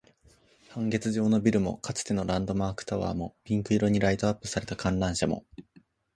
[0.69, 5.45] 半月状のビルも、かつてのランドマークタワーも、ピンク色にライトアップされた観覧車も